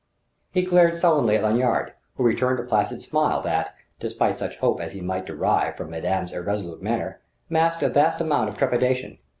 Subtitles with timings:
[0.51, 4.93] He glared sullenly at Lanyard; who returned a placid smile that (despite such hope as
[4.93, 9.19] he might derive from madame's irresolute manner) masked a vast amount of trepidation.